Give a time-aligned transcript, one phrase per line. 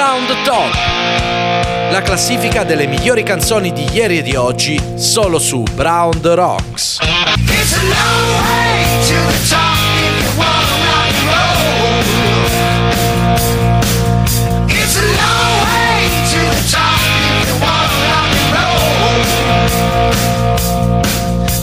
[0.00, 0.72] Brown the Top.
[1.92, 7.00] La classifica delle migliori canzoni di ieri e di oggi solo su Brown the Rocks.
[7.00, 12.00] It's a long way to the top if you wanna rock and roll.
[14.68, 19.20] It's a long way to the top if you wanna rock and roll.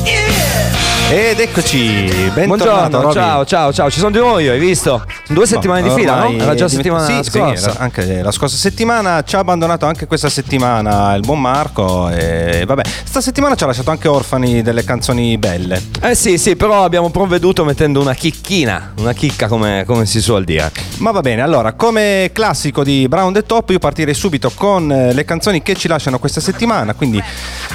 [0.06, 1.32] Yeah.
[1.32, 5.17] Ed eccoci, bentornato Buongiorno, ciao, ciao, ciao, ci sono di nuovo io, hai visto?
[5.28, 6.32] Due settimane di fila, no?
[6.32, 7.72] Era già settimana sì, scorsa.
[7.72, 12.64] Sì, anche la scorsa settimana ci ha abbandonato anche questa settimana il buon Marco e
[12.66, 15.82] vabbè, sta settimana ci ha lasciato anche orfani delle canzoni belle.
[16.02, 20.46] Eh sì, sì, però abbiamo provveduto mettendo una chicchina, una chicca come, come si suol
[20.46, 20.72] dire.
[21.00, 25.14] Ma va bene, allora, come classico di Brown the Top, io partirei subito con eh,
[25.14, 26.94] le canzoni che ci lasciano questa settimana.
[26.94, 27.22] Quindi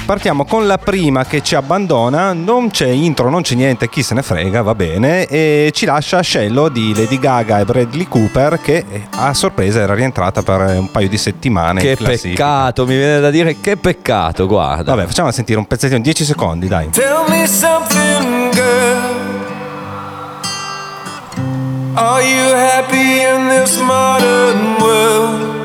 [0.05, 2.33] partiamo con la prima che ci abbandona.
[2.33, 5.27] Non c'è intro, non c'è niente, chi se ne frega, va bene.
[5.27, 9.93] E ci lascia Scello di Lady Gaga e Bradley Cooper, che eh, a sorpresa era
[9.93, 11.81] rientrata per eh, un paio di settimane.
[11.81, 14.95] Che peccato, mi viene da dire che peccato, guarda.
[14.95, 16.89] Vabbè, facciamo sentire un pezzettino, 10 secondi, dai.
[16.89, 19.31] Tell me something, girl.
[21.95, 25.62] Are you happy in this modern world?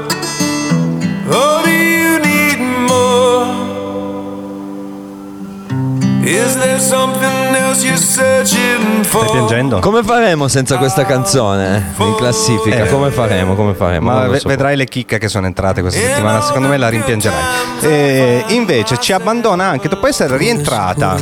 [9.03, 9.79] Stai piangendo?
[9.79, 12.85] Come faremo senza questa canzone in classifica?
[12.85, 13.55] Eh, come faremo?
[13.55, 14.11] Come faremo?
[14.13, 14.49] Ma ve- so.
[14.49, 17.43] vedrai le chicche che sono entrate questa settimana, secondo me la rimpiangerai.
[17.81, 21.17] E invece ci abbandona anche dopo essere rientrata.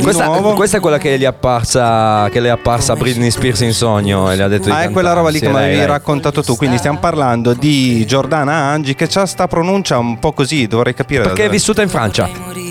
[0.00, 3.60] Questa, questa è quella che gli è apparsa che le è apparsa a Britney Spears
[3.60, 5.58] in sogno e le ha detto di Ah, è quella roba lì Sì, che mi
[5.58, 6.56] avevi raccontato tu.
[6.56, 11.24] Quindi stiamo parlando di Giordana Angi che ha sta pronuncia un po' così, dovrei capire.
[11.24, 12.65] Perché è vissuta in Francia.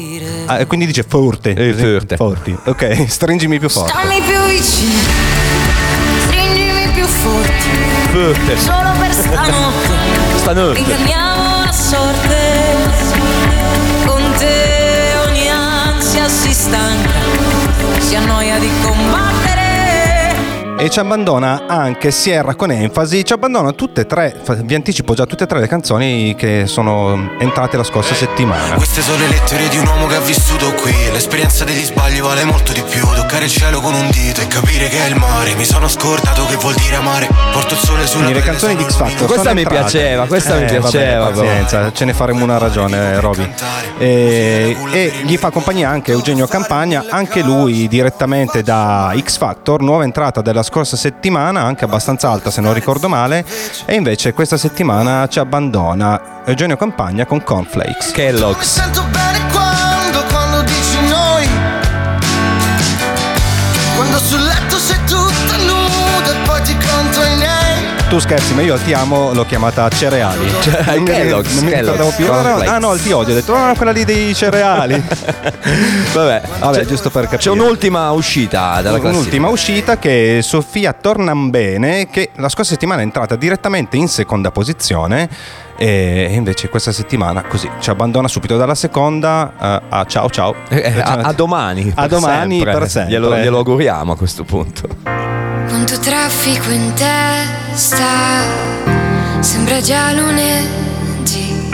[0.48, 1.54] Ah, e quindi dice forte.
[1.54, 2.16] Eh, forte.
[2.18, 2.56] Forti.
[2.66, 3.92] Ok, stringimi più forte.
[3.92, 5.00] Stammi più vicino,
[6.28, 7.52] stringimi più forte,
[8.12, 8.58] Forte.
[8.60, 10.80] solo per stanotte, Stanotte.
[10.80, 12.38] inganniamo la sorte.
[14.06, 17.10] Con te ogni ansia si stanca,
[18.00, 19.25] si annoia di combattere.
[20.78, 23.24] E ci abbandona anche Sierra con enfasi.
[23.24, 24.36] Ci abbandona tutte e tre.
[24.64, 28.76] Vi anticipo già tutte e tre le canzoni che sono entrate la scorsa settimana.
[28.76, 32.44] Queste sono le lettere di un uomo che ha vissuto qui L'esperienza degli sbagli vale
[32.44, 35.56] molto di più Toccare il cielo con un dito e capire che è il mare
[35.56, 38.84] Mi sono scordato che vuol dire amare Porto il sole sulla Quindi le canzoni di
[38.84, 39.80] X Factor Questa mi entrate.
[39.90, 43.54] piaceva, questa mi Eh, piaceva, Vabbè, pazienza, ce ne faremo una ragione, Roby.
[43.98, 50.04] E, e gli fa compagnia anche Eugenio Campagna, anche lui direttamente da X Factor, nuova
[50.04, 53.46] entrata della scorsa settimana, anche abbastanza alta se non ricordo male.
[53.86, 58.12] E invece questa settimana ci abbandona Eugenio Campagna con Cornflakes.
[58.12, 59.15] Kellogg's.
[68.16, 70.50] Tu scherzi, ma io ti amo l'ho chiamata cereali.
[70.86, 72.26] non mi, Kellogg's, non mi ricordavo più.
[72.28, 74.94] No, no, ah no, il ti odio, ho detto, no, no, quella lì dei cereali.
[76.14, 77.42] Vabbè, Vabbè, c'è- giusto per capire.
[77.42, 79.10] C'è un'ultima uscita dalla classifica.
[79.10, 84.50] Un'ultima uscita che è Sofia Tornambene, che la scorsa settimana è entrata direttamente in seconda
[84.50, 85.28] posizione.
[85.76, 90.56] E invece questa settimana così ci abbandona subito dalla seconda eh, a ciao ciao.
[90.70, 91.92] Eh, a, a domani.
[91.94, 93.12] A domani per sempre.
[93.12, 95.15] Glielo, glielo auguriamo a questo punto.
[95.68, 98.06] Quanto traffico in testa,
[99.40, 101.70] sembra già lunedì.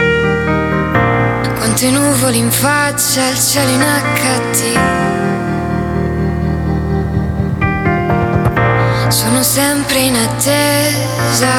[1.56, 4.78] Quante nuvole in faccia, il cielo in HD.
[9.08, 11.50] Sono sempre in attesa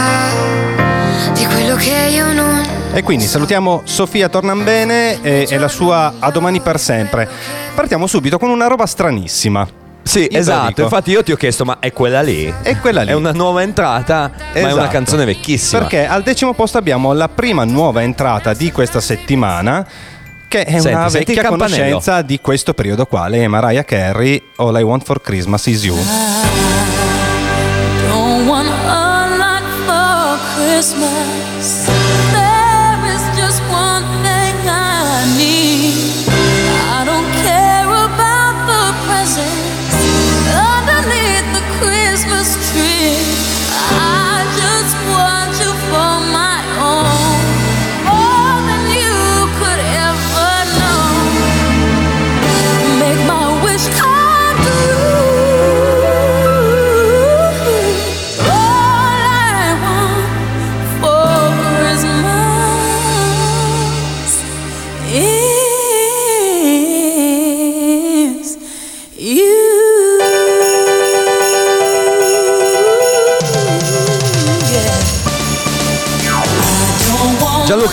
[1.34, 2.62] di quello che io non
[2.94, 7.28] E quindi salutiamo Sofia Tornambene e, e la sua A domani per sempre.
[7.74, 9.82] Partiamo subito con una roba stranissima.
[10.04, 10.84] Sì, Io esatto.
[10.84, 12.54] Infatti, io ti ho chiesto, ma è quella lì?
[12.62, 13.10] È quella lì.
[13.10, 14.88] È una nuova entrata, ma è una Esatto.
[14.90, 15.80] canzone vecchissima.
[15.82, 19.86] Perché al decimo posto abbiamo la prima nuova entrata di questa settimana.
[20.48, 23.28] Che è Senti, una vecchia conoscenza di questo periodo qua.
[23.28, 25.98] Lei è Mariah Carey, All I Want for Christmas is You.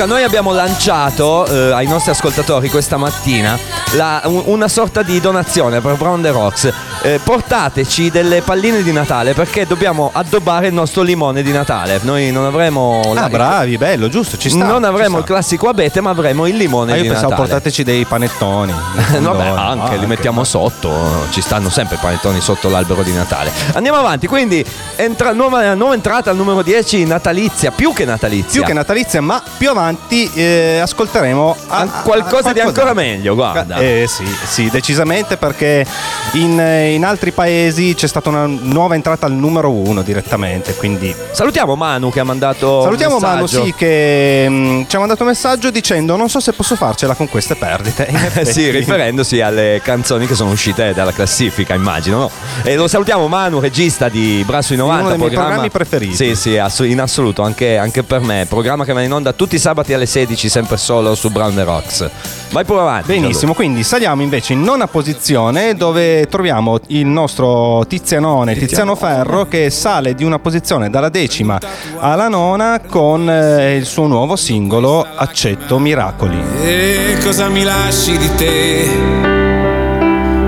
[0.00, 3.58] Luca, noi abbiamo lanciato eh, ai nostri ascoltatori questa mattina
[3.96, 6.72] la- un- una sorta di donazione per Brown the Rocks.
[7.02, 11.98] Eh, portateci delle palline di Natale perché dobbiamo addobbare il nostro limone di Natale.
[12.02, 14.66] Noi non avremo Ah, bravi, bello, giusto, ci sta.
[14.66, 17.48] non avremo il classico abete, ma avremo il limone Ah, io di pensavo Natale.
[17.48, 18.72] portateci dei panettoni.
[19.14, 20.90] Eh, Vabbè, No, anche ah, li mettiamo sotto,
[21.30, 23.50] ci stanno sempre i panettoni sotto l'albero di Natale.
[23.72, 24.62] Andiamo avanti, quindi
[24.96, 28.50] entra- nuova, nuova entrata al numero 10, natalizia, più che natalizia.
[28.50, 33.34] Più che natalizia, ma più avanti eh, ascolteremo a- An- a- qualcosa di ancora meglio,
[33.34, 33.76] guarda.
[33.76, 35.86] Eh sì, sì, decisamente perché
[36.32, 41.14] in, eh, in altri paesi c'è stata una nuova entrata al numero uno direttamente, quindi
[41.32, 42.82] Salutiamo Manu che ha mandato.
[42.82, 46.52] salutiamo un Manu sì che mm, ci ha mandato un messaggio dicendo non so se
[46.52, 48.08] posso farcela con queste perdite.
[48.50, 52.18] Sì, riferendosi alle canzoni che sono uscite dalla classifica, immagino.
[52.18, 52.30] No?
[52.62, 55.00] E lo salutiamo Manu, regista di Brasso i 90.
[55.00, 56.14] Uno dei miei programma- programmi preferiti.
[56.16, 58.46] Sì, sì, assu- in assoluto, anche, anche per me.
[58.48, 62.08] Programma che va in onda tutti i sabati alle 16, sempre solo su Brown Rocks.
[62.50, 63.06] Vai pure avanti.
[63.08, 69.70] Benissimo, quindi saliamo invece in nona posizione dove troviamo il nostro Tizianone, Tiziano Ferro, che
[69.70, 71.58] sale di una posizione dalla decima
[71.98, 76.38] alla nona con eh, il suo nuovo singolo Accetto Miracoli.
[76.62, 78.80] E cosa mi lasci di te?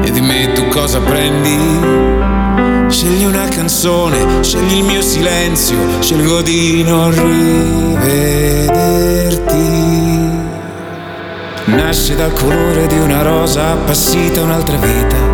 [0.02, 2.10] E di me tu cosa prendi?
[2.88, 8.10] Scegli una canzone, scegli il mio silenzio, scelgo di non rivederti.
[11.64, 15.31] Nasce dal colore di una rosa appassita un'altra vita.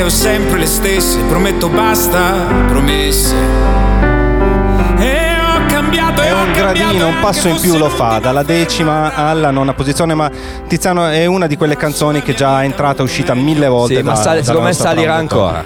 [0.00, 2.32] Ho sempre le stesse, prometto basta,
[2.66, 3.34] promesse.
[4.98, 8.42] E ho cambiato e È ho un gradino, un passo in più lo fa, dalla
[8.42, 10.30] decima alla nona posizione, ma
[10.66, 13.96] Tiziano è una di quelle canzoni che già è entrata e uscita mille volte.
[13.96, 15.64] Sì, ma da- sale- dalla secondo me salirà ancora.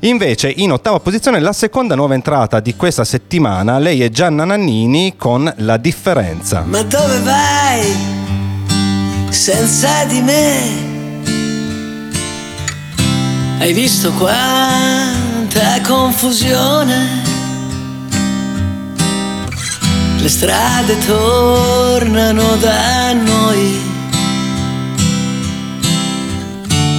[0.00, 5.16] Invece in ottava posizione la seconda nuova entrata di questa settimana, lei è Gianna Nannini
[5.16, 6.62] con La differenza.
[6.64, 7.96] Ma dove vai
[9.30, 10.89] senza di me?
[13.60, 16.96] Hai visto quanta confusione?
[20.16, 23.78] Le strade tornano da noi.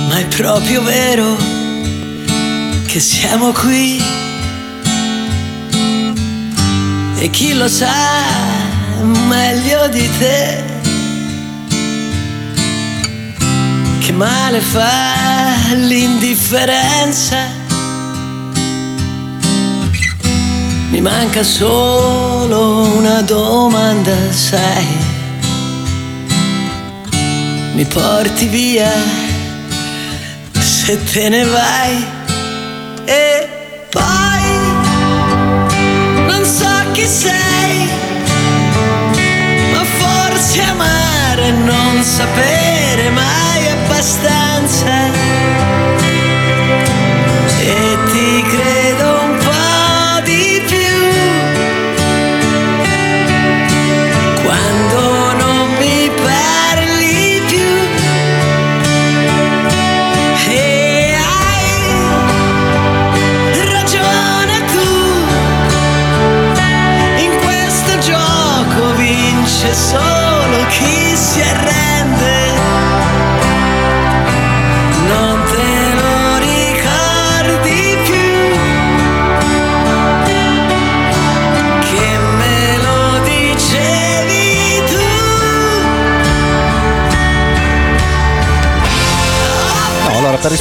[0.08, 1.36] Ma è proprio vero
[2.86, 4.00] che siamo qui.
[7.18, 7.92] E chi lo sa
[9.28, 10.64] meglio di te?
[14.00, 15.31] Che male fa
[15.74, 17.38] l'indifferenza?
[20.90, 24.86] Mi manca solo una domanda, sai?
[27.74, 28.92] Mi porti via
[30.60, 32.06] se te ne vai
[33.06, 33.48] e
[33.90, 34.44] poi
[36.28, 37.88] non so chi sei,
[39.72, 45.21] ma forse amare non sapere mai abbastanza.
[69.52, 71.91] Vince solo chi si arrende.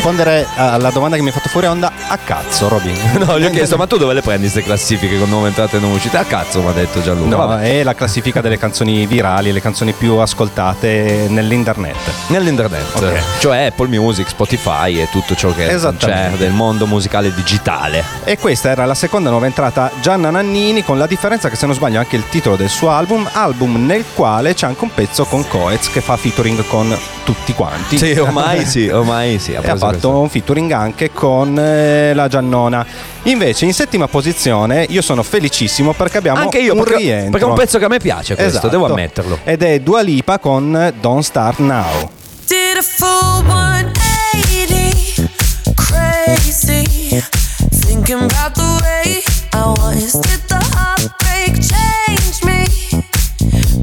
[0.01, 2.97] Rispondere alla domanda che mi hai fatto fuori onda, a cazzo Robin.
[3.21, 5.81] No, gli ho chiesto, ma tu dove le prendi queste classifiche con nuove entrate e
[5.81, 6.17] nuove uscite?
[6.17, 7.29] A cazzo, mi ha detto Gianluca.
[7.37, 7.81] No, Vabbè.
[7.81, 11.97] è la classifica delle canzoni virali, le canzoni più ascoltate nell'internet.
[12.29, 13.23] Nell'internet, Ok.
[13.41, 15.67] cioè Apple Music, Spotify e tutto ciò che
[15.99, 18.03] c'è del mondo musicale digitale.
[18.25, 21.75] E questa era la seconda nuova entrata Gianna Nannini, con la differenza che se non
[21.75, 25.47] sbaglio anche il titolo del suo album, album nel quale c'è anche un pezzo con
[25.47, 27.99] Coez che fa featuring con tutti quanti.
[27.99, 29.55] Sì, ormai sì, ormai sì.
[29.55, 30.21] ha preso fatto questo.
[30.21, 32.85] un featuring anche con eh, la Giannona.
[33.25, 37.31] Invece in settima posizione io sono felicissimo perché abbiamo Anche io, un perché, rientro.
[37.33, 38.69] perché è un pezzo che a me piace questo, Esatto.
[38.69, 39.39] devo ammetterlo.
[39.45, 42.11] Ed è Dua Lipa con Don't Start Now.
[42.47, 45.31] Did a full 180,
[45.75, 47.23] crazy.
[47.71, 50.13] Thinking about the way I was.
[50.21, 52.67] Did the heartbreak change me?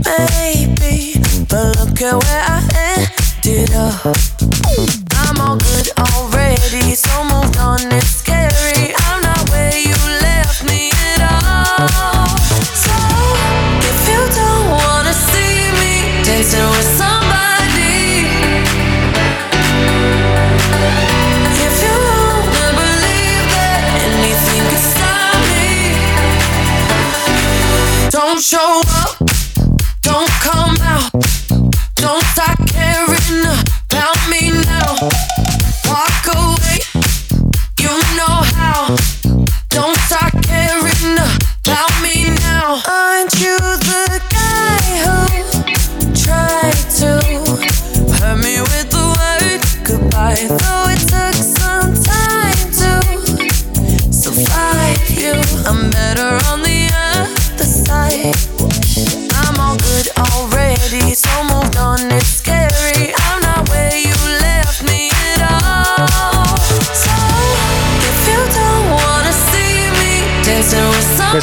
[0.04, 2.62] Maybe, but look at where I
[3.44, 4.18] ended up.
[6.98, 7.78] So moved on.
[7.94, 8.17] It's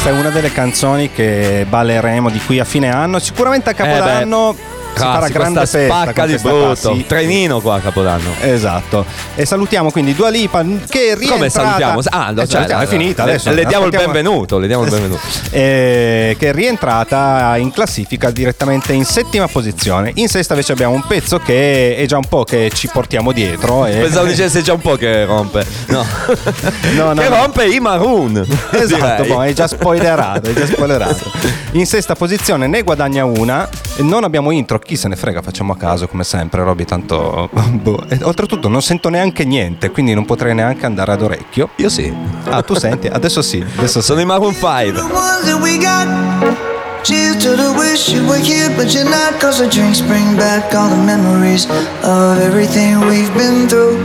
[0.04, 3.18] Questa è una delle canzoni che balleremo di qui a fine anno.
[3.18, 4.54] Sicuramente a Capodanno
[4.94, 5.84] si farà grande festa.
[5.84, 6.74] spacca di brutto.
[6.94, 7.04] sì.
[7.06, 8.30] Trenino qua a Capodanno.
[8.40, 9.04] Esatto.
[9.34, 11.28] E salutiamo quindi Dua Lipa che rientra.
[11.36, 12.00] Come salutiamo?
[12.10, 13.50] Ah, no, cioè, è finita le- adesso.
[13.52, 15.20] Le, diamo il benvenuto, le diamo il benvenuto.
[15.50, 20.12] eh, che è rientrata in classifica direttamente in settima posizione.
[20.14, 23.86] In sesta invece abbiamo un pezzo che è già un po' che ci portiamo dietro.
[23.86, 23.92] E...
[23.96, 25.64] Pensavo dicesse già un po' che rompe.
[25.86, 26.04] No.
[26.94, 27.36] No, no, che no.
[27.36, 28.46] rompe i Maroon.
[28.70, 31.30] Esatto, boh, è già spoilerato, è già spoilerato.
[31.72, 33.68] In sesta posizione ne guadagna una.
[33.96, 37.48] E Non abbiamo intro, chi se ne frega, facciamo a caso come sempre, Roby, tanto...
[37.52, 38.04] boh.
[38.08, 41.70] E oltretutto non sento neanche niente, quindi non potrei neanche andare ad orecchio.
[41.76, 42.12] Io sì.
[42.48, 43.06] Ah, tu senti?
[43.06, 44.06] Adesso sì, adesso sì.
[44.06, 44.92] Sono i Maroon 5.
[44.92, 46.72] The ones that we got.
[47.04, 49.38] Cheers to the wish you were here, but you're not.
[49.38, 51.66] Cause the drinks bring back all the memories
[52.02, 53.98] of everything we've been through.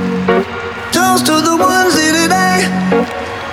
[0.92, 3.29] Toast to the ones here today.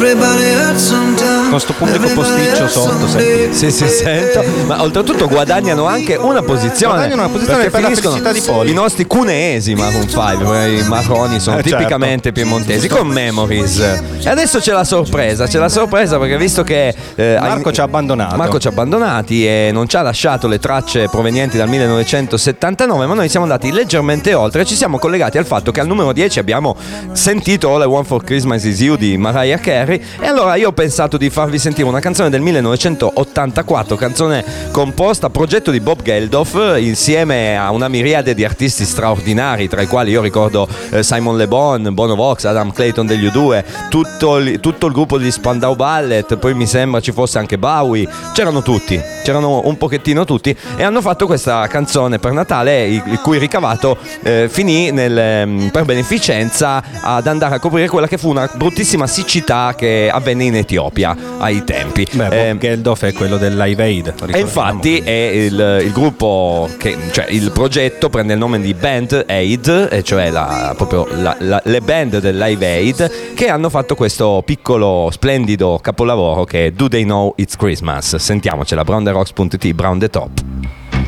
[0.00, 1.07] Everybody hurts someone
[1.48, 3.52] Con sto pubblico posticcio sotto, someday.
[3.54, 4.44] Sì, sì, sento.
[4.66, 6.94] Ma oltretutto guadagnano anche una posizione.
[6.94, 8.70] Guadagnano una posizione perché per la finiscono di Poli.
[8.70, 11.78] I nostri cuneesi Maroon 5, i marroni sono Eh, certo.
[11.78, 13.78] tipicamente piemontesi con Memories.
[13.78, 17.80] E adesso c'è la sorpresa, c'è la sorpresa perché visto che eh, Marco hai- ci
[17.80, 18.36] ha abbandonato.
[18.36, 23.14] Marco ci ha abbandonati e non ci ha lasciato le tracce provenienti dal 1979, ma
[23.14, 26.38] noi siamo andati leggermente oltre e ci siamo collegati al fatto che al numero 10
[26.38, 26.76] abbiamo
[27.12, 30.72] sentito All I Want for Christmas Is You di Mariah Carey e allora io ho
[30.72, 36.74] pensato di farvi sentire una canzone del 1984, canzone composta a progetto di Bob Geldof
[36.78, 41.46] insieme a una miriade di artisti straordinari, tra i quali io ricordo eh, Simon Le
[41.46, 46.54] Bon, Bono Vox, Adam Clayton degli U2, tutto tutto il gruppo di Spandau Ballet, poi
[46.54, 51.26] mi sembra ci fosse anche Bowie, c'erano tutti, c'erano un pochettino tutti e hanno fatto
[51.26, 57.28] questa canzone per Natale il, il cui ricavato eh, finì nel, ehm, per beneficenza ad
[57.28, 62.06] andare a coprire quella che fu una bruttissima siccità che avvenne in Etiopia ai tempi.
[62.10, 64.14] Beh, Bob Eh, Geldof è quello del Live Aid.
[64.32, 69.24] e infatti è il, il gruppo che, cioè il progetto prende il nome di Band
[69.28, 74.42] Aid, cioè la- proprio la- la- le band del Live Aid, che hanno fatto questo
[74.44, 78.16] piccolo, splendido capolavoro che è Do They Know It's Christmas.
[78.16, 80.30] Sentiamocela, brownderocks.it, Brown the Top.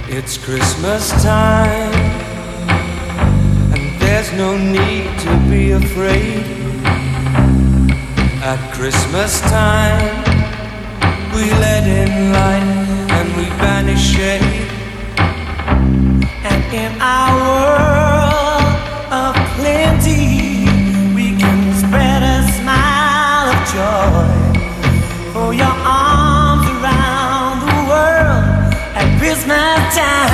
[0.09, 1.91] It's Christmas time,
[3.73, 6.43] and there's no need to be afraid.
[8.43, 10.25] At Christmas time,
[11.35, 12.65] we let in light
[13.13, 14.67] and we banish shade.
[16.49, 18.65] And in our world
[19.13, 20.65] of plenty,
[21.15, 24.33] we can spread a smile of joy.
[25.33, 30.30] Throw your arms around the world at Christmas time.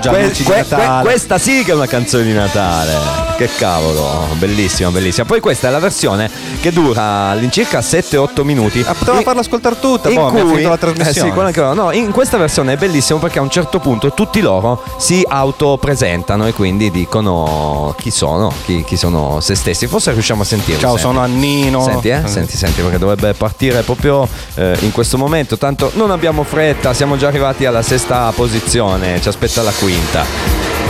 [0.00, 3.26] già Que- que- que- questa sì che è una canzone di Natale.
[3.38, 5.24] Che cavolo, bellissima, bellissima.
[5.24, 6.28] Poi questa è la versione
[6.60, 8.84] che dura all'incirca 7-8 minuti.
[8.84, 11.28] Ah, poteva In- farla ascoltare tutta, in mi ha cui, finito la eh trasmissione.
[11.28, 14.40] sì, quello anche no, in questa versione è bellissimo perché a un certo punto tutti
[14.40, 19.86] loro si autopresentano e quindi dicono chi sono, chi, chi sono se stessi.
[19.86, 20.80] Forse riusciamo a sentirlo.
[20.80, 21.02] Ciao, senti.
[21.06, 21.84] sono Annino.
[21.84, 22.22] Senti, eh?
[22.26, 25.56] Senti, senti, perché dovrebbe partire proprio eh, in questo momento.
[25.58, 30.22] Tanto non abbiamo fretta, siamo già arrivati alla sesta posizione, ci aspetta la quinta.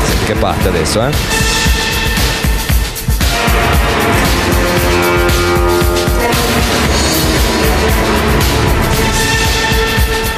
[0.03, 1.11] Senti che parte adesso, eh?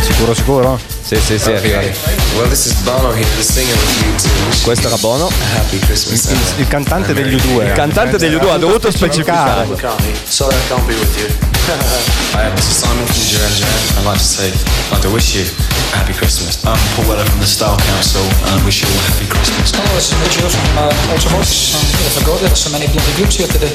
[0.02, 0.78] Sicuro, sicuro?
[1.02, 1.80] Sì, sì, sì, arriva.
[2.36, 5.30] Well, this is Bono here, singing with you Questo era Bono.
[5.56, 6.26] Happy Christmas.
[6.26, 7.64] Il, il cantante degli U2.
[7.64, 9.66] Il cantante degli U2 ha dovuto specificare.
[10.28, 11.28] Sorry I can't be with you.
[12.56, 13.98] This is Simon from Duran Duran.
[13.98, 16.64] I'd like to say, I'd like to wish you happy Christmas.
[16.64, 19.72] I'm Paul Weller from the Style Council and I wish you all a happy Christmas.
[19.74, 21.74] Hello, this is Richard from uh, Automotive.
[21.74, 23.74] Um, I forgot there are so many bloody groups here today.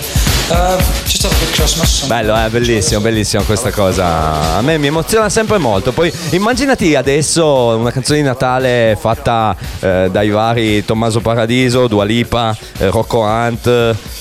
[0.51, 2.05] Uh, just have a good Christmas.
[2.07, 4.55] Bello, eh, bellissimo, bellissimo questa cosa.
[4.55, 5.91] A me mi emoziona sempre molto.
[5.91, 12.55] Poi immaginati adesso una canzone di Natale fatta eh, dai vari Tommaso Paradiso, Dua Lipa,
[12.77, 13.67] eh, Rocco Hunt,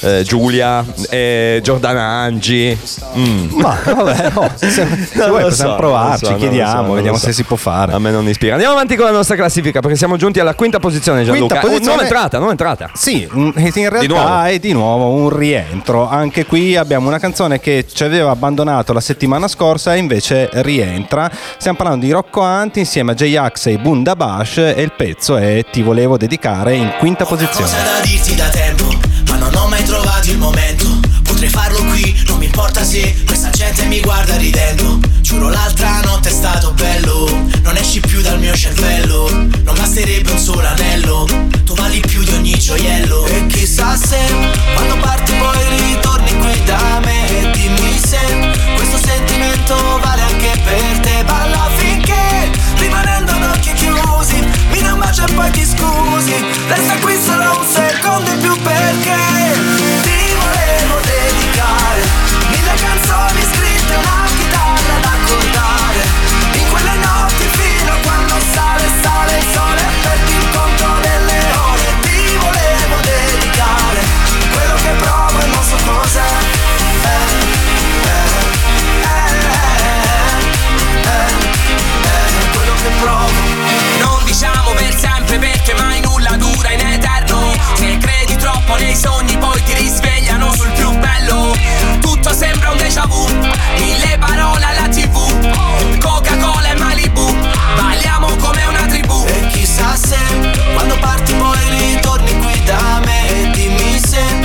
[0.00, 2.76] eh, Giulia, eh, Giordana Angi.
[3.16, 3.48] Mm.
[3.61, 4.87] Ma vabbè, no, se, se
[5.28, 7.83] vuoi possiamo so, provarci, so, chiediamo, so, vediamo se si può fare.
[7.92, 8.52] A me non ispira.
[8.54, 11.60] Andiamo avanti con la nostra classifica perché siamo giunti alla quinta posizione, Gianluca.
[11.60, 12.90] Quinta posizione- Oh, non entrata, non entrata.
[12.94, 14.42] Sì, mm, in realtà nuovo.
[14.44, 16.08] è di nuovo un rientro.
[16.08, 21.30] Anche qui abbiamo una canzone che ci aveva abbandonato la settimana scorsa e invece rientra.
[21.58, 25.82] Stiamo parlando di Rocco Hunt insieme a J-Ax e Bundabash e il pezzo è Ti
[25.82, 27.64] volevo dedicare in quinta posizione.
[27.70, 28.84] Cosa da dirti da tempo,
[29.28, 30.86] ma non ho mai trovato il momento.
[31.22, 34.98] Potrei farlo qui, non mi importa se questa gente mi guarda ridendo.
[35.20, 37.26] Giuro l'altra notte è stato bello,
[37.62, 39.28] non esci più dal mio cervello.
[39.30, 41.26] Non basterebbe un solo anello,
[41.64, 43.26] tu vali più di ogni gioiello.
[43.26, 44.18] E chissà se
[44.74, 47.28] quando parti poi ritorni qui da me.
[47.28, 48.18] E dimmi se
[48.76, 51.24] questo sentimento vale anche per te.
[51.24, 56.34] Balla finché rimanendo ad occhi chiusi, mi dai un bacio e poi ti scusi.
[56.68, 57.93] Resta qui solo un secondo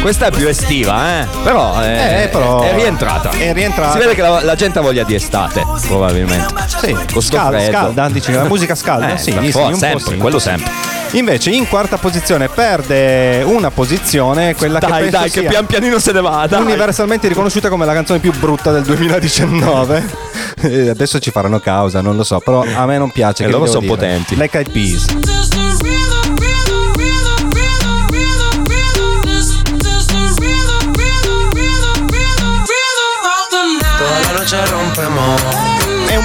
[0.10, 1.28] Questa è più estiva, eh.
[1.44, 3.30] Però, è, Eh, però è rientrata.
[3.30, 3.92] è rientrata.
[3.92, 6.48] Si vede che la, la gente ha voglia di estate, probabilmente.
[6.82, 9.14] Sì, Con scalda, scalda, dici la musica scalda?
[9.14, 10.72] Eh, sì, sì, po' sempre, quello sempre.
[11.12, 16.00] Invece in quarta posizione perde una posizione, quella che Dai, penso dai, che pian pianino
[16.00, 16.48] se ne va.
[16.50, 16.60] Dai.
[16.60, 20.38] universalmente riconosciuta come la canzone più brutta del 2019.
[20.62, 23.44] Eh, Adesso ci faranno causa, non lo so, però a me non piace.
[23.44, 23.94] E che loro sono dire.
[23.94, 24.36] potenti.
[24.36, 25.99] Black Eyed Peas.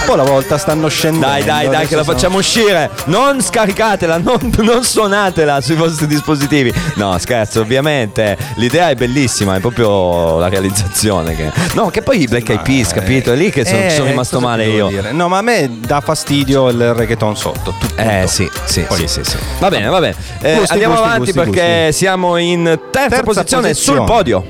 [0.04, 1.26] Po' alla volta stanno scendendo.
[1.26, 2.90] Dai, dai, dai, che la facciamo uscire.
[3.06, 6.72] Non scaricatela, non, non suonatela sui vostri dispositivi.
[6.96, 8.36] No, scherzo, ovviamente.
[8.56, 11.34] L'idea è bellissima, è proprio la realizzazione.
[11.34, 11.50] Che...
[11.74, 13.32] No, che poi i Black Eyed Peas, capito?
[13.32, 14.88] È lì che sono, Eh, sono rimasto cosa male io.
[14.88, 15.12] dire?
[15.12, 17.74] No, ma a me dà fastidio il reggaeton sotto.
[17.78, 18.00] tutto.
[18.00, 19.36] Eh sì, sì, sì, sì, sì.
[19.58, 20.14] Va bene, va bene.
[20.40, 23.98] Eh, Gusti, andiamo gusti, avanti gusti, perché siamo in terza, Terza posizione, posizione.
[23.98, 24.44] sul podio.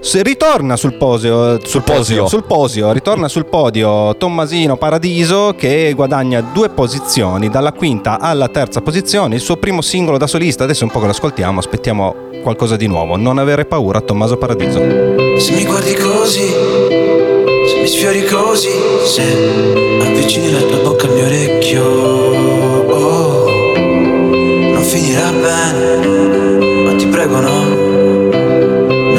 [0.00, 2.28] Se ritorna sul posio, sul posio.
[2.28, 8.80] sul posio, ritorna sul podio Tommasino Paradiso che guadagna due posizioni dalla quinta alla terza
[8.80, 10.64] posizione, il suo primo singolo da solista.
[10.64, 13.16] Adesso un po' che lo ascoltiamo, aspettiamo qualcosa di nuovo.
[13.16, 14.78] Non avere paura, Tommaso Paradiso.
[15.38, 18.70] Se mi guardi così, se mi sfiori così,
[19.04, 19.22] se
[20.00, 23.46] avvicini la tua bocca al mio orecchio, oh,
[24.72, 27.77] non finirà bene, ma ti prego no,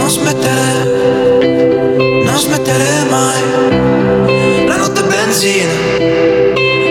[0.09, 1.43] non smettere,
[2.23, 4.65] non smettere mai.
[4.65, 5.71] La notte è benzina,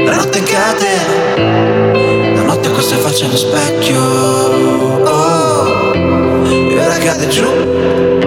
[0.04, 4.00] la notte è catena, la notte questa faccia allo specchio,
[5.02, 8.17] oh, e ora cade giù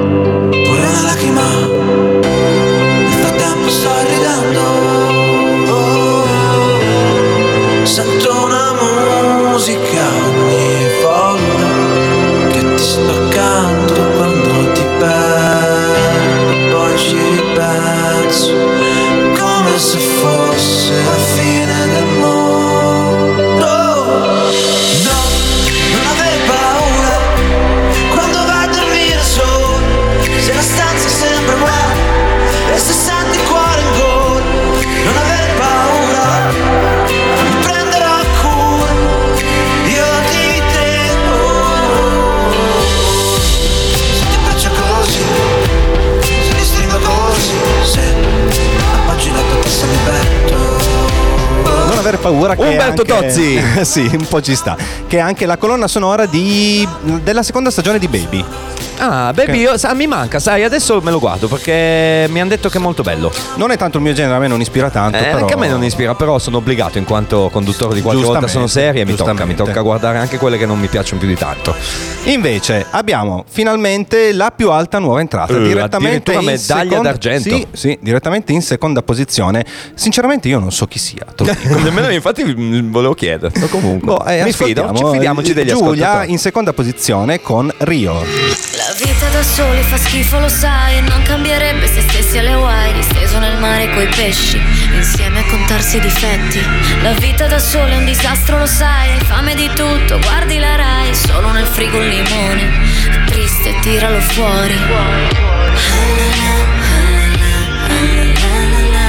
[53.04, 53.62] paura che Tozzi.
[53.86, 54.76] sì, un po' ci sta.
[55.08, 56.88] Che è anche la colonna sonora di...
[57.24, 58.46] della seconda stagione di Baby.
[59.04, 62.70] Ah, baby, io, sa, mi manca, sai, adesso me lo guardo perché mi hanno detto
[62.70, 63.32] che è molto bello.
[63.56, 65.18] Non è tanto il mio genere, a me non ispira tanto.
[65.18, 65.38] Eh, però...
[65.40, 68.68] Anche a me non ispira, però sono obbligato in quanto conduttore di qualche volta sono
[68.68, 71.36] serie e mi tocca, mi tocca guardare anche quelle che non mi piacciono più di
[71.36, 71.76] tanto.
[72.26, 75.56] Invece abbiamo finalmente la più alta nuova entrata.
[75.56, 77.50] Eh, direttamente in medaglia seconda- d'argento.
[77.50, 79.66] Sì, sì, direttamente in seconda posizione.
[79.96, 81.26] Sinceramente io non so chi sia.
[81.82, 84.06] Nemmeno infatti mm, volevo chiederlo comunque.
[84.06, 86.32] Boh, eh, mi fido, ci fidiamoci degli Giulia ascoltatori.
[86.32, 88.71] in seconda posizione con Rio.
[89.04, 93.58] Vita da soli fa schifo, lo sai, non cambierebbe se stessi alle Hawaii, disteso nel
[93.58, 94.62] mare coi pesci,
[94.94, 96.64] insieme a contarsi i difetti.
[97.02, 100.76] La vita da soli è un disastro, lo sai, hai fame di tutto, guardi la
[100.76, 102.70] Rai, solo nel frigo un limone,
[103.10, 104.76] è triste, tiralo fuori.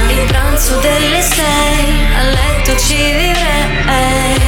[0.09, 4.41] Il pranzo delle sei, a letto ci vivrei.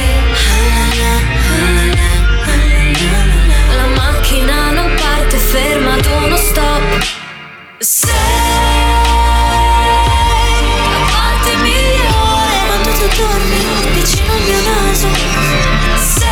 [3.76, 4.65] La macchina
[5.46, 7.06] non parte, ferma ad uno stop.
[7.78, 8.12] Sei
[10.90, 15.08] la parte migliore quando tu dormi vicino al mio naso.
[15.94, 16.28] Sei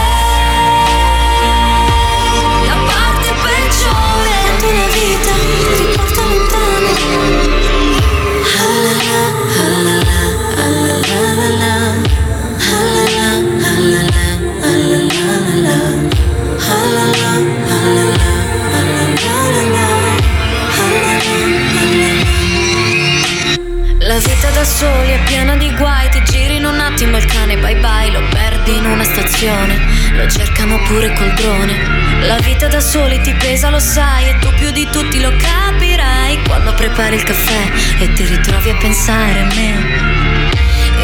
[2.67, 5.33] la parte peggiore quando la vita
[5.77, 7.84] ti porta lontano.
[30.95, 32.27] Pure col drone.
[32.27, 36.41] La vita da soli ti pesa, lo sai, e tu più di tutti lo capirai
[36.47, 40.23] quando prepari il caffè e ti ritrovi a pensare a me.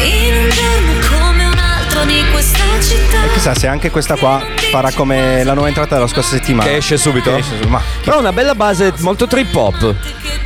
[0.01, 3.25] In un giorno come un altro di questa città.
[3.25, 6.69] E chissà se anche questa qua farà come la nuova entrata della scorsa settimana.
[6.69, 7.31] Che esce subito?
[7.31, 9.95] Che esce subito, ma Però una bella base molto trip hop.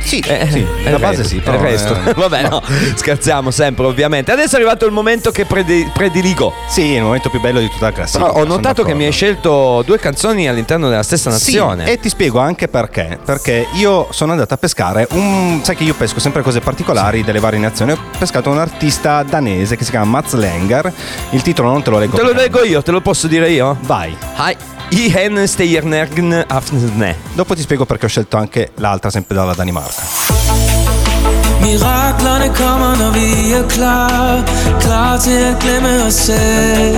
[0.06, 1.94] Sì, Eh, sì, è la il base resto, sì, però, il resto.
[2.06, 2.62] eh, Vabbè, no,
[2.94, 4.30] scherziamo sempre, ovviamente.
[4.30, 6.52] Adesso è arrivato il momento che predi- prediligo.
[6.68, 8.30] Sì, è il momento più bello di tutta la classifica.
[8.30, 11.84] Però ho notato che mi hai scelto due canzoni all'interno della stessa nazione.
[11.86, 13.18] Sì, e ti spiego anche perché.
[13.24, 15.60] Perché io sono andato a pescare un.
[15.64, 17.92] Sai che io pesco sempre cose particolari delle varie nazioni.
[17.92, 20.92] Ho pescato un artista danese che si chiama Mats Lenger.
[21.30, 22.16] Il titolo non te lo leggo.
[22.16, 23.76] Te lo leggo io, te lo posso dire io?
[23.82, 24.16] Vai.
[24.36, 24.56] Hai
[24.90, 27.16] Ihan Steyernergn Afne.
[27.34, 30.02] Dopo ti spiego perché ho scelto anche l'altra, sempre dalla Danimarca.
[31.60, 34.44] Miraklerne kommer, når vi er klar
[34.80, 36.96] Klar til at glemme os selv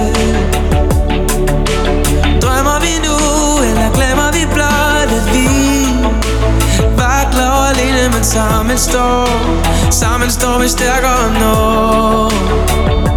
[2.43, 3.17] Drømmer vi nu,
[3.69, 5.49] eller glemmer vi blot At vi
[6.97, 9.29] vakler alene, men sammen står
[9.91, 13.08] Sammen står vi stærkere det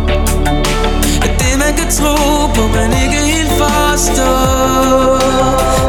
[1.72, 2.16] man kan tro
[2.56, 5.20] på, men ikke helt forstår.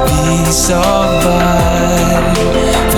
[0.07, 2.92] Viser vej.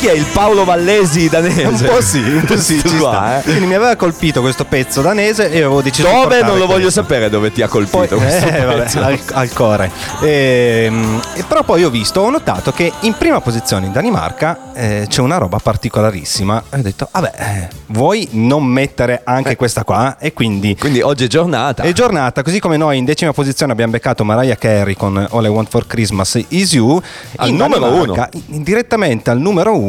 [0.00, 1.66] Chi è il Paolo Vallesi danese?
[1.66, 3.42] Un po' sì, un po' sì, ci Qua, eh.
[3.42, 6.64] Quindi mi aveva colpito questo pezzo danese e avevo deciso di Dove portare non lo
[6.64, 7.02] voglio questo.
[7.02, 9.90] sapere dove ti ha colpito Poi, questo eh, vabbè, al, al cuore.
[10.22, 15.04] Ehm, e però poi ho visto, ho notato che in prima posizione in Danimarca eh,
[15.06, 16.62] c'è una roba particolarissima.
[16.70, 20.16] E ho detto, vabbè, eh, vuoi non mettere anche questa qua?
[20.18, 20.78] E quindi...
[20.80, 21.82] Quindi oggi è giornata.
[21.82, 25.48] È giornata, così come noi in decima posizione abbiamo beccato Mariah Carey con All I
[25.48, 26.98] Want for Christmas Is You.
[27.36, 29.88] Al numero Danimarca, in- direttamente al numero uno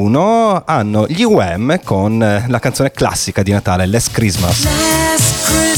[0.65, 4.63] hanno gli Wham con eh, la canzone classica di Natale, Last Christmas.
[4.63, 5.70] Last Christmas,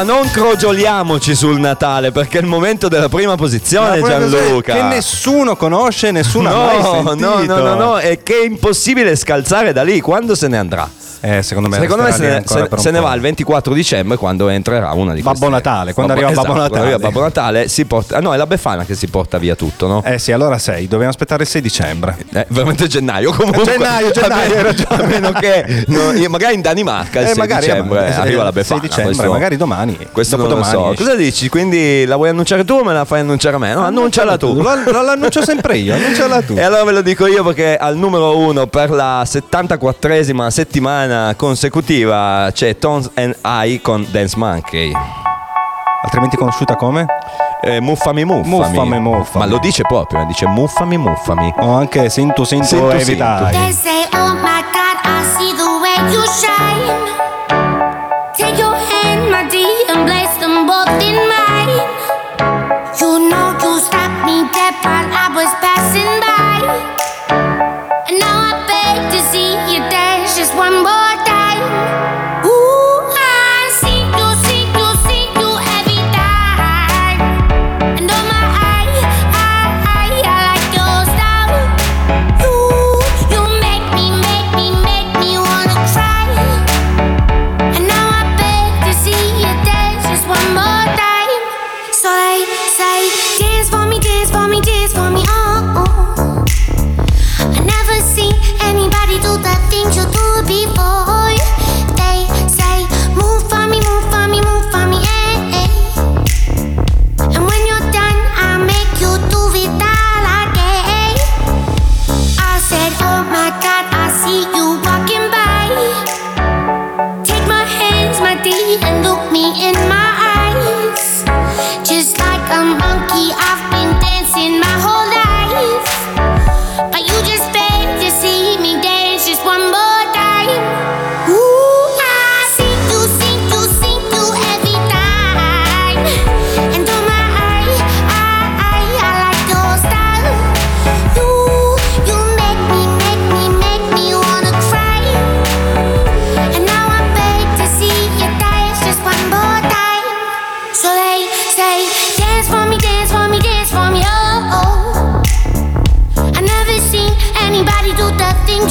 [0.00, 4.38] Ma non crogioliamoci sul Natale perché è il momento della prima posizione, Ma quella cosa
[4.38, 4.72] Gianluca.
[4.72, 7.14] Che nessuno conosce, nessuno ha mai No, sentito.
[7.16, 10.00] no, no, no, no, è che è impossibile scalzare da lì.
[10.00, 10.90] Quando se ne andrà?
[11.22, 14.48] Eh, secondo me, Secondo me se ne, se- se ne va il 24 dicembre quando
[14.48, 16.80] entrerà una di Babbo queste Natale, quando arriva Babbo esatto, Natale.
[16.80, 19.86] arriva Babbo Natale si porta ah, no, è la Befana che si porta via tutto,
[19.86, 20.02] no?
[20.04, 22.16] Eh sì, allora 6, dobbiamo aspettare il 6 dicembre.
[22.32, 23.64] Eh, veramente gennaio comunque.
[23.64, 25.02] Gennaio, gennaio, hai a meno, ragione.
[25.02, 28.52] a meno che no, magari in Danimarca il Eh, 6 magari, dicembre eh, arriva la
[28.52, 28.80] 6 Befana.
[28.80, 29.98] dicembre, questo- magari domani.
[30.12, 30.94] Questo non lo so.
[30.96, 31.48] Cosa dici?
[31.50, 33.74] Quindi la vuoi annunciare tu o me la fai annunciare a me?
[33.74, 34.54] No, annunciala tu.
[34.54, 36.54] Lo, lo- l'annuncio sempre io, annunciala tu.
[36.56, 42.50] E allora ve lo dico io perché al numero uno per la 74esima settimana consecutiva
[42.52, 44.92] c'è Tones and I con Dance Monkey.
[46.02, 47.06] Altrimenti conosciuta come?
[47.62, 48.48] Eh, muffami muffami.
[48.48, 49.44] Muffami, muffami.
[49.44, 51.52] Ma lo dice proprio, dice muffami muffami.
[51.58, 53.52] O anche Sintu Sintu Sintu, Evitai.
[53.52, 57.19] They say, oh my God, I see the way you shine.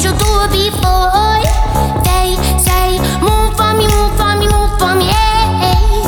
[0.02, 1.42] The things you do before.
[2.02, 6.06] They say, move for me, move for me, move for me, yeah.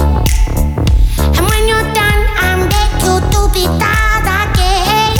[1.36, 5.16] And when you're done, I'm back you to be that again.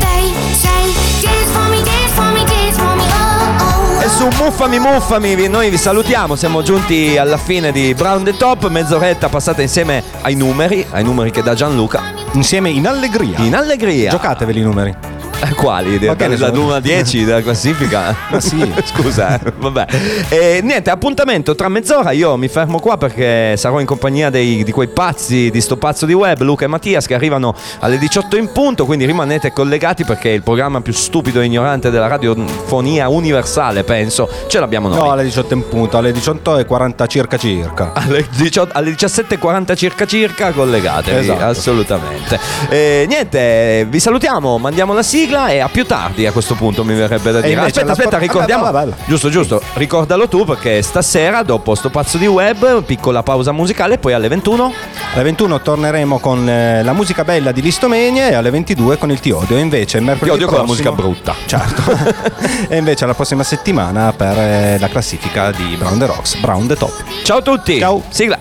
[0.00, 4.02] They say, dance for me, dance for me, dance for me, oh, oh.
[4.02, 8.36] E su Muffami Muffami vi- noi vi salutiamo, siamo giunti alla fine di Brown the
[8.36, 12.02] Top, mezz'oretta passata insieme ai numeri, ai numeri che dà Gianluca.
[12.32, 13.38] Insieme in allegria.
[13.38, 14.10] In allegria.
[14.10, 14.96] Giocateveli i numeri.
[15.40, 15.98] Eh, Quali?
[15.98, 16.60] Ne Da so.
[16.60, 18.14] 1 a 10 della classifica?
[18.30, 18.70] Ma sì.
[18.84, 19.86] Scusa, eh, vabbè.
[20.28, 22.10] E niente, appuntamento tra mezz'ora.
[22.10, 26.06] Io mi fermo qua perché sarò in compagnia dei- di quei pazzi di sto pazzo
[26.06, 28.84] di web, Luca e Mattias, che arrivano alle 18 in punto.
[28.84, 34.58] Quindi rimanete collegati perché il programma più stupido e ignorante della radiofonia universale, penso, ce
[34.58, 34.98] l'abbiamo noi.
[34.98, 37.92] No, alle 18 in punto, alle 18 e 40 circa circa.
[37.98, 41.44] Alle, 18 alle 17.40 circa circa collegatevi Esatto.
[41.44, 46.84] assolutamente E niente vi salutiamo mandiamo la sigla e a più tardi a questo punto
[46.84, 48.96] mi verrebbe da dire aspetta aspetta sport- ricordiamo Ah, bella, bella.
[49.06, 54.12] giusto giusto ricordalo tu perché stasera dopo sto pazzo di web piccola pausa musicale poi
[54.14, 54.72] alle 21
[55.14, 59.20] Alle 21 torneremo con eh, la musica bella di Listomenie e alle 22 con il
[59.20, 59.56] Ti Odio.
[59.56, 61.34] Invece mercoledì Ti Odio con la prossimo- musica brutta.
[61.46, 62.66] Certo.
[62.68, 66.76] e invece la prossima settimana per eh, la classifica di Brown the Rocks, Brown the
[66.76, 66.92] Top.
[67.24, 68.02] ciao a tutti Ciao.
[68.08, 68.38] sigla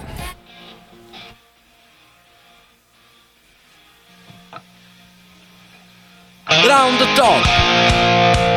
[6.65, 7.45] Round Top.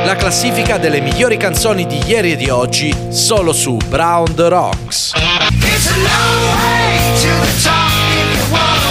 [0.05, 5.13] La classifica delle migliori canzoni di ieri e di oggi solo su Brown the Rocks.
[5.15, 8.90] It's a long way to the top if you wanna